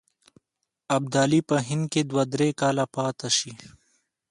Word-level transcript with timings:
ابدالي 0.97 1.39
په 1.49 1.55
هند 1.67 1.85
کې 1.93 2.01
دوه 2.09 2.23
درې 2.33 2.49
کاله 2.61 2.85
پاته 2.95 3.29
شي. 3.37 3.53